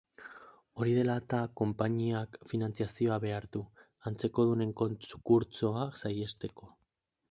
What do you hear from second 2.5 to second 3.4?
finantziazioa